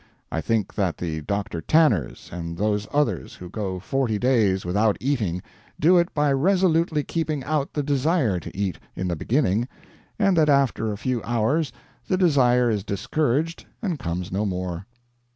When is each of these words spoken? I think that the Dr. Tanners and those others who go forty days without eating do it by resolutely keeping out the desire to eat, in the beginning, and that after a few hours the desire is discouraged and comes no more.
I 0.31 0.41
think 0.41 0.73
that 0.73 0.97
the 0.97 1.21
Dr. 1.21 1.61
Tanners 1.61 2.31
and 2.33 2.57
those 2.57 2.87
others 2.91 3.35
who 3.35 3.51
go 3.51 3.77
forty 3.77 4.17
days 4.17 4.65
without 4.65 4.97
eating 4.99 5.43
do 5.79 5.99
it 5.99 6.11
by 6.15 6.33
resolutely 6.33 7.03
keeping 7.03 7.43
out 7.43 7.73
the 7.73 7.83
desire 7.83 8.39
to 8.39 8.57
eat, 8.57 8.79
in 8.95 9.07
the 9.09 9.15
beginning, 9.15 9.67
and 10.17 10.35
that 10.37 10.49
after 10.49 10.91
a 10.91 10.97
few 10.97 11.21
hours 11.21 11.71
the 12.07 12.17
desire 12.17 12.67
is 12.71 12.83
discouraged 12.83 13.67
and 13.79 13.99
comes 13.99 14.31
no 14.31 14.43
more. 14.43 14.87